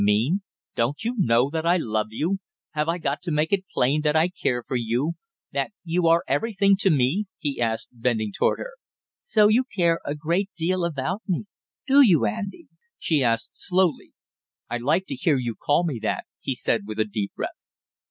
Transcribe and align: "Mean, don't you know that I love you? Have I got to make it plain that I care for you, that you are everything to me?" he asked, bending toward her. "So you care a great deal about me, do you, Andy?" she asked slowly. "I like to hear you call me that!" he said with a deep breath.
"Mean, 0.03 0.41
don't 0.75 1.03
you 1.03 1.13
know 1.19 1.51
that 1.51 1.63
I 1.63 1.77
love 1.77 2.07
you? 2.09 2.39
Have 2.71 2.89
I 2.89 2.97
got 2.97 3.21
to 3.21 3.31
make 3.31 3.53
it 3.53 3.67
plain 3.71 4.01
that 4.01 4.15
I 4.15 4.29
care 4.29 4.63
for 4.67 4.75
you, 4.75 5.11
that 5.51 5.73
you 5.83 6.07
are 6.07 6.23
everything 6.27 6.75
to 6.77 6.89
me?" 6.89 7.27
he 7.37 7.61
asked, 7.61 7.89
bending 7.91 8.31
toward 8.35 8.57
her. 8.57 8.71
"So 9.23 9.47
you 9.47 9.63
care 9.63 9.99
a 10.03 10.15
great 10.15 10.49
deal 10.57 10.83
about 10.85 11.21
me, 11.27 11.45
do 11.85 12.01
you, 12.03 12.25
Andy?" 12.25 12.65
she 12.97 13.23
asked 13.23 13.51
slowly. 13.53 14.13
"I 14.71 14.79
like 14.79 15.05
to 15.05 15.15
hear 15.15 15.37
you 15.37 15.53
call 15.53 15.83
me 15.83 15.99
that!" 16.01 16.25
he 16.39 16.55
said 16.55 16.87
with 16.87 16.99
a 16.99 17.05
deep 17.05 17.33
breath. 17.35 17.49